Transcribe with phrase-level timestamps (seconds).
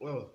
[0.00, 0.30] Well,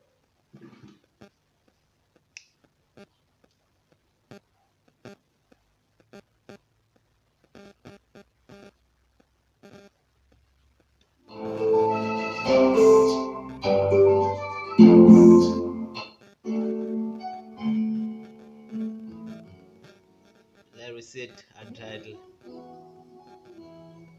[20.78, 22.20] let me sit and title.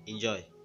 [0.07, 0.56] Enjoy.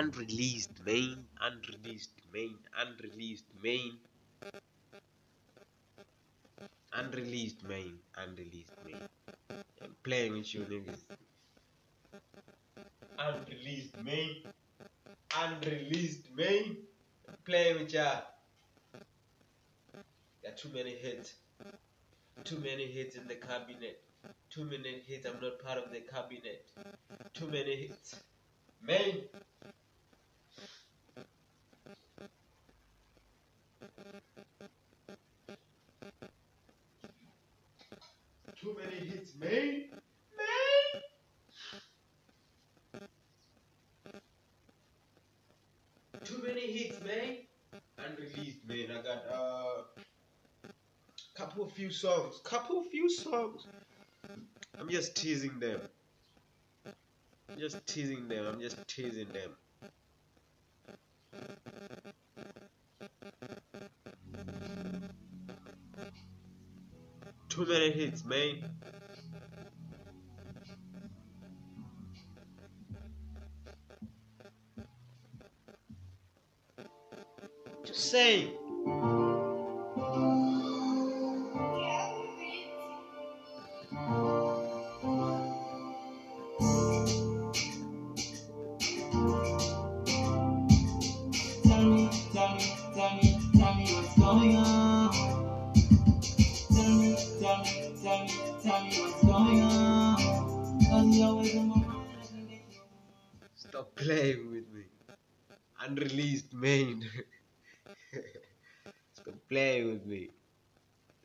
[0.00, 3.98] Unreleased main, unreleased main, unreleased main,
[6.94, 9.02] unreleased main, unreleased main.
[9.82, 11.02] I'm playing with you niggas.
[13.18, 14.36] Unreleased main,
[15.42, 16.78] unreleased main.
[17.28, 18.10] I'm playing with ya.
[20.42, 21.34] Got too many hits.
[22.44, 24.00] Too many hits in the cabinet.
[24.48, 25.26] Too many hits.
[25.26, 26.64] I'm not part of the cabinet.
[27.34, 28.16] Too many hits.
[28.82, 29.29] Main.
[38.60, 39.88] Too many hits, main.
[40.36, 41.02] Main.
[46.24, 47.36] Too many hits, man.
[47.98, 48.90] Unreleased, man.
[48.90, 49.82] I got uh
[51.34, 52.38] couple of few songs.
[52.44, 53.66] Couple few songs.
[54.78, 55.80] I'm just teasing them.
[57.50, 58.46] I'm just teasing them.
[58.46, 59.52] I'm just teasing them.
[67.60, 68.64] Too many hits, man.
[91.62, 92.54] Tell me, tell
[93.16, 95.30] me, tell me what's going on.
[104.00, 104.84] Playing with me.
[105.86, 107.04] Unreleased main.
[109.12, 110.30] Stop playing with me.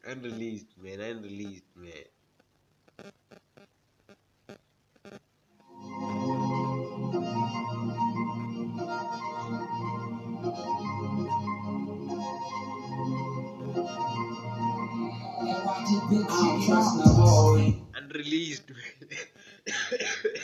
[0.06, 2.06] Unreleased man, unreleased man.
[15.88, 17.76] I don't trust boy.
[17.96, 19.20] Unreleased man.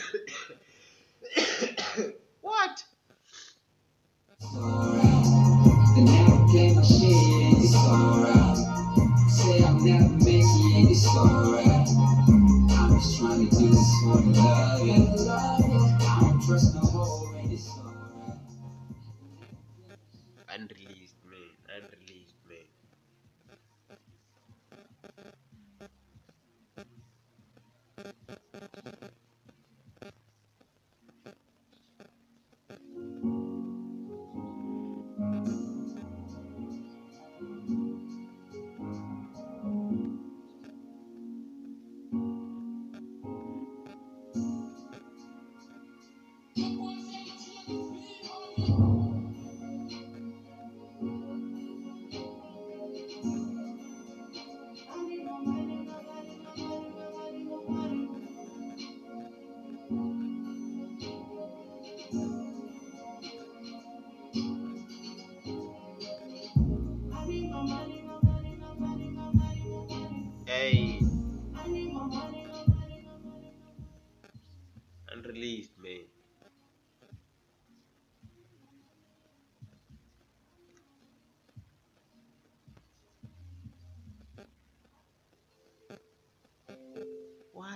[10.92, 11.88] it's alright.
[11.88, 15.38] I'm just trying to do this for the love, yeah.
[16.02, 17.48] I don't trust no alright.
[20.50, 21.01] Unreleased
[70.54, 70.81] É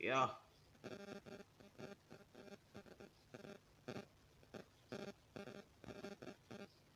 [0.00, 0.28] Yeah.